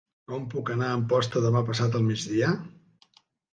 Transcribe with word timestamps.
Com 0.29 0.45
puc 0.53 0.71
anar 0.75 0.87
a 0.93 0.95
Amposta 1.01 1.45
demà 1.45 1.63
passat 1.69 2.01
al 2.01 2.09
migdia? 2.09 2.53